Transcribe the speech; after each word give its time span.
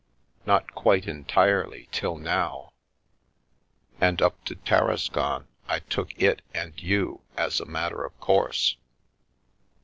"Not 0.47 0.73
quite 0.73 1.07
entirely 1.07 1.87
till 1.91 2.17
now. 2.17 2.73
And 3.99 4.19
up 4.19 4.43
to 4.45 4.55
Tarascon 4.55 5.45
I 5.67 5.81
took 5.81 6.19
it, 6.19 6.41
and 6.55 6.73
you, 6.81 7.21
as 7.37 7.59
a 7.59 7.65
matter 7.65 8.03
of 8.03 8.19
course. 8.19 8.77